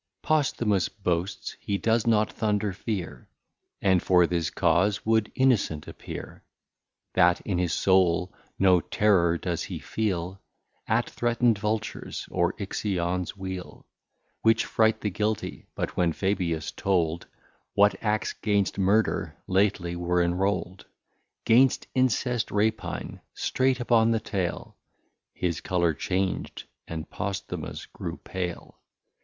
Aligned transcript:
Posthumus 0.23 0.89
boasts 0.89 1.55
he 1.59 1.77
does 1.77 2.07
not 2.07 2.31
Thunder 2.31 2.73
fear, 2.73 3.29
And 3.83 4.01
for 4.01 4.25
this 4.25 4.49
cause 4.49 5.05
would 5.05 5.31
Innocent 5.35 5.87
appear; 5.87 6.43
That 7.13 7.39
in 7.41 7.59
his 7.59 7.71
Soul 7.71 8.33
no 8.57 8.81
Terrour 8.81 9.33
he 9.33 9.37
does 9.37 9.63
feel, 9.65 10.41
At 10.87 11.05
threatn'd 11.07 11.59
Vultures, 11.59 12.27
or 12.31 12.55
Ixion's 12.57 13.37
Wheel, 13.37 13.85
Which 14.41 14.65
fright 14.65 15.01
the 15.01 15.11
Guilty: 15.11 15.67
But 15.75 15.95
when 15.95 16.13
Fabius 16.13 16.71
told 16.71 17.27
What 17.75 17.93
Acts 18.01 18.33
'gainst 18.33 18.79
Murder 18.79 19.37
lately 19.45 19.95
were 19.95 20.23
enrol'd, 20.23 20.85
'Gainst 21.45 21.85
Incest, 21.93 22.49
Rapine, 22.49 23.21
straight 23.35 23.79
upon 23.79 24.09
the 24.09 24.19
Tale 24.19 24.75
His 25.31 25.61
Colour 25.61 25.93
chang'd, 25.93 26.63
and 26.87 27.07
Posthumus 27.07 27.85
grew 27.85 28.17
pale. 28.17 28.79